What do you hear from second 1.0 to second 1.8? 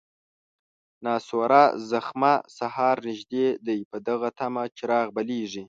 ناسوره